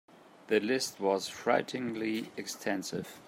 The 0.47 0.59
list 0.59 0.99
was 0.99 1.29
frighteningly 1.29 2.31
extensive. 2.35 3.19